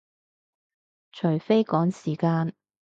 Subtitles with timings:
[1.11, 2.55] 除非趕時間